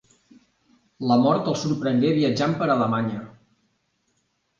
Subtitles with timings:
[1.11, 3.21] La mort el sorprengué viatjant per Alemanya.